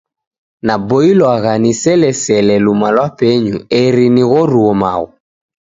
[0.65, 5.07] Naboilwagha niselesele luma lwa penyu eri nighoruo maghu.